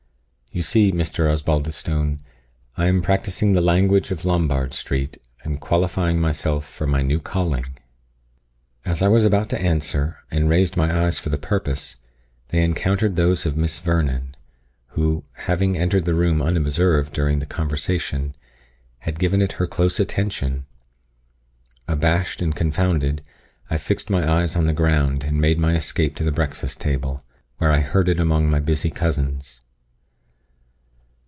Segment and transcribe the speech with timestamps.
[0.53, 1.31] You see, Mr.
[1.31, 2.19] Osbaldistone,
[2.75, 7.77] I am practising the language of Lombard Street, and qualifying myself for my new calling."
[8.83, 11.95] As I was about to answer, and raised my eyes for the purpose,
[12.49, 14.35] they encountered those of Miss Vernon,
[14.87, 18.35] who, having entered the room unobserved during the conversation,
[18.99, 20.65] had given it her close attention.
[21.87, 23.21] Abashed and confounded,
[23.69, 27.23] I fixed my eyes on the ground, and made my escape to the breakfast table,
[27.59, 29.61] where I herded among my busy cousins.